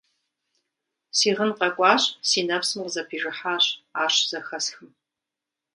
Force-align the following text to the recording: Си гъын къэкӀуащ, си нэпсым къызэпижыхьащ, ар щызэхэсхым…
Си 1.17 1.29
гъын 1.35 1.51
къэкӀуащ, 1.57 2.03
си 2.27 2.39
нэпсым 2.47 2.79
къызэпижыхьащ, 2.83 3.65
ар 4.01 4.11
щызэхэсхым… 4.15 4.89